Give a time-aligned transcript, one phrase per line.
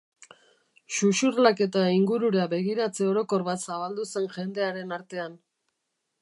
[0.95, 5.39] Xuxurlak eta ingurura begiratze orokor bat zabaldu zen jendearen artean.